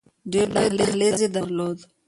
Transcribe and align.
ډېر 0.31 0.47
لوی 0.55 0.71
دهلیز 0.77 1.17
یې 1.23 1.29
درلود. 1.35 1.77